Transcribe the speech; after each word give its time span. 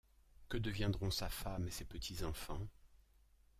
Que 0.49 0.57
deviendront 0.57 1.11
sa 1.11 1.29
femme 1.29 1.67
et 1.67 1.69
ses 1.69 1.85
petits 1.85 2.23
enfants? 2.23 2.67